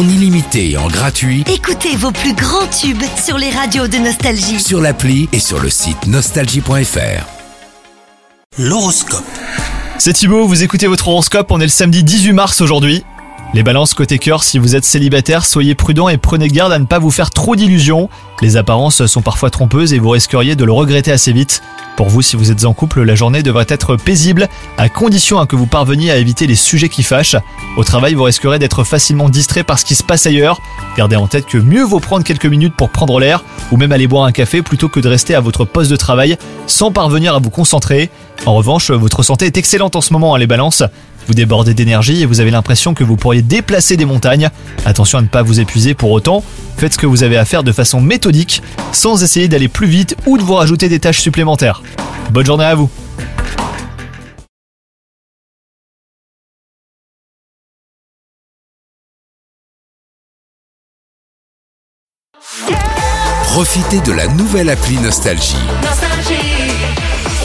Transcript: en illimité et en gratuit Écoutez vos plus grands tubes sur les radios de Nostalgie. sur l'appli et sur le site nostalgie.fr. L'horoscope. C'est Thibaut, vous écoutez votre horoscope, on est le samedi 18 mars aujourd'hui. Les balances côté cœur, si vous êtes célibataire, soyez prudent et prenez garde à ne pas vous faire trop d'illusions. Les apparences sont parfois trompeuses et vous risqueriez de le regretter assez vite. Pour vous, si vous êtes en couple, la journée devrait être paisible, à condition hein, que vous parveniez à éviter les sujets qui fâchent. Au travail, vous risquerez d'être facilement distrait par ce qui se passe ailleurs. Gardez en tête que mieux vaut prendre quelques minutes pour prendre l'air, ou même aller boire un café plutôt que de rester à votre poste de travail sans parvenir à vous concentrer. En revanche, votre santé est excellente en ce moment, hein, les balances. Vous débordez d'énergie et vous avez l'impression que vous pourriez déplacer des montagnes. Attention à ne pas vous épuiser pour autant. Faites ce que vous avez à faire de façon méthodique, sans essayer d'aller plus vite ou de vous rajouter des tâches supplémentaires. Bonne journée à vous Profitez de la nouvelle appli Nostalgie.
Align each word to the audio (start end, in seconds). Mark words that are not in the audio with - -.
en 0.00 0.08
illimité 0.08 0.70
et 0.70 0.76
en 0.78 0.88
gratuit 0.88 1.44
Écoutez 1.52 1.94
vos 1.94 2.10
plus 2.10 2.32
grands 2.32 2.66
tubes 2.68 3.02
sur 3.22 3.36
les 3.36 3.50
radios 3.50 3.86
de 3.86 3.98
Nostalgie. 3.98 4.58
sur 4.58 4.80
l'appli 4.80 5.28
et 5.32 5.38
sur 5.38 5.60
le 5.60 5.68
site 5.68 6.06
nostalgie.fr. 6.06 7.26
L'horoscope. 8.58 9.24
C'est 9.98 10.14
Thibaut, 10.14 10.46
vous 10.46 10.62
écoutez 10.62 10.86
votre 10.86 11.08
horoscope, 11.08 11.50
on 11.50 11.60
est 11.60 11.64
le 11.64 11.68
samedi 11.68 12.02
18 12.02 12.32
mars 12.32 12.62
aujourd'hui. 12.62 13.04
Les 13.52 13.64
balances 13.64 13.94
côté 13.94 14.20
cœur, 14.20 14.44
si 14.44 14.60
vous 14.60 14.76
êtes 14.76 14.84
célibataire, 14.84 15.44
soyez 15.44 15.74
prudent 15.74 16.08
et 16.08 16.18
prenez 16.18 16.46
garde 16.46 16.72
à 16.72 16.78
ne 16.78 16.84
pas 16.84 17.00
vous 17.00 17.10
faire 17.10 17.30
trop 17.30 17.56
d'illusions. 17.56 18.08
Les 18.42 18.56
apparences 18.56 19.04
sont 19.06 19.22
parfois 19.22 19.50
trompeuses 19.50 19.92
et 19.92 19.98
vous 19.98 20.10
risqueriez 20.10 20.54
de 20.54 20.64
le 20.64 20.70
regretter 20.70 21.10
assez 21.10 21.32
vite. 21.32 21.60
Pour 21.96 22.08
vous, 22.08 22.22
si 22.22 22.36
vous 22.36 22.52
êtes 22.52 22.64
en 22.64 22.74
couple, 22.74 23.02
la 23.02 23.16
journée 23.16 23.42
devrait 23.42 23.66
être 23.68 23.96
paisible, 23.96 24.48
à 24.78 24.88
condition 24.88 25.40
hein, 25.40 25.46
que 25.46 25.56
vous 25.56 25.66
parveniez 25.66 26.12
à 26.12 26.16
éviter 26.18 26.46
les 26.46 26.54
sujets 26.54 26.88
qui 26.88 27.02
fâchent. 27.02 27.34
Au 27.76 27.82
travail, 27.82 28.14
vous 28.14 28.22
risquerez 28.22 28.60
d'être 28.60 28.84
facilement 28.84 29.28
distrait 29.28 29.64
par 29.64 29.80
ce 29.80 29.84
qui 29.84 29.96
se 29.96 30.04
passe 30.04 30.26
ailleurs. 30.26 30.60
Gardez 30.96 31.16
en 31.16 31.26
tête 31.26 31.46
que 31.46 31.58
mieux 31.58 31.82
vaut 31.82 31.98
prendre 31.98 32.24
quelques 32.24 32.46
minutes 32.46 32.74
pour 32.76 32.90
prendre 32.90 33.18
l'air, 33.18 33.42
ou 33.72 33.76
même 33.76 33.90
aller 33.90 34.06
boire 34.06 34.24
un 34.26 34.32
café 34.32 34.62
plutôt 34.62 34.88
que 34.88 35.00
de 35.00 35.08
rester 35.08 35.34
à 35.34 35.40
votre 35.40 35.64
poste 35.64 35.90
de 35.90 35.96
travail 35.96 36.38
sans 36.68 36.92
parvenir 36.92 37.34
à 37.34 37.40
vous 37.40 37.50
concentrer. 37.50 38.10
En 38.46 38.54
revanche, 38.54 38.92
votre 38.92 39.24
santé 39.24 39.46
est 39.46 39.58
excellente 39.58 39.96
en 39.96 40.00
ce 40.00 40.12
moment, 40.12 40.36
hein, 40.36 40.38
les 40.38 40.46
balances. 40.46 40.84
Vous 41.30 41.34
débordez 41.34 41.74
d'énergie 41.74 42.22
et 42.22 42.26
vous 42.26 42.40
avez 42.40 42.50
l'impression 42.50 42.92
que 42.92 43.04
vous 43.04 43.14
pourriez 43.14 43.40
déplacer 43.40 43.96
des 43.96 44.04
montagnes. 44.04 44.50
Attention 44.84 45.18
à 45.18 45.22
ne 45.22 45.28
pas 45.28 45.44
vous 45.44 45.60
épuiser 45.60 45.94
pour 45.94 46.10
autant. 46.10 46.42
Faites 46.76 46.94
ce 46.94 46.98
que 46.98 47.06
vous 47.06 47.22
avez 47.22 47.36
à 47.36 47.44
faire 47.44 47.62
de 47.62 47.70
façon 47.70 48.00
méthodique, 48.00 48.62
sans 48.90 49.22
essayer 49.22 49.46
d'aller 49.46 49.68
plus 49.68 49.86
vite 49.86 50.16
ou 50.26 50.38
de 50.38 50.42
vous 50.42 50.54
rajouter 50.54 50.88
des 50.88 50.98
tâches 50.98 51.20
supplémentaires. 51.20 51.84
Bonne 52.32 52.44
journée 52.44 52.64
à 52.64 52.74
vous 52.74 52.90
Profitez 63.44 64.00
de 64.00 64.10
la 64.10 64.26
nouvelle 64.26 64.68
appli 64.68 64.96
Nostalgie. 64.96 65.54